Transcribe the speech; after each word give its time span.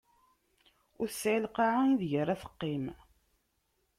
Ur 1.01 1.07
tesɛi 1.09 1.39
lqaɛa 1.45 1.81
ideg 1.91 2.13
ar 2.21 2.29
ad 2.33 2.39
teqqim. 2.41 2.85